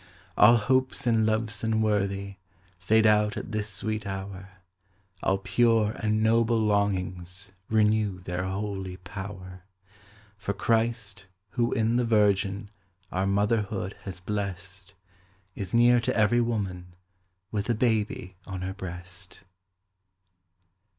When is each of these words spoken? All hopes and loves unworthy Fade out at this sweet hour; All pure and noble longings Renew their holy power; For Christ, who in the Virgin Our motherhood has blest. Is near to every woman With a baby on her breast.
All 0.35 0.57
hopes 0.57 1.05
and 1.05 1.27
loves 1.27 1.63
unworthy 1.63 2.37
Fade 2.79 3.05
out 3.05 3.37
at 3.37 3.51
this 3.51 3.69
sweet 3.69 4.07
hour; 4.07 4.49
All 5.21 5.37
pure 5.37 5.91
and 5.91 6.23
noble 6.23 6.57
longings 6.57 7.51
Renew 7.69 8.19
their 8.19 8.43
holy 8.43 8.97
power; 8.97 9.61
For 10.37 10.53
Christ, 10.53 11.27
who 11.51 11.71
in 11.73 11.97
the 11.97 12.03
Virgin 12.03 12.71
Our 13.11 13.27
motherhood 13.27 13.93
has 14.01 14.19
blest. 14.19 14.95
Is 15.53 15.71
near 15.71 15.99
to 16.01 16.17
every 16.17 16.41
woman 16.41 16.95
With 17.51 17.69
a 17.69 17.75
baby 17.75 18.37
on 18.47 18.63
her 18.63 18.73
breast. 18.73 19.41